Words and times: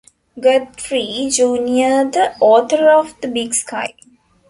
Guthrie, 0.39 1.29
Junior 1.29 2.09
the 2.09 2.35
author 2.39 2.89
of 2.89 3.13
"The 3.21 3.27
Big 3.27 3.53
Sky". 3.53 3.93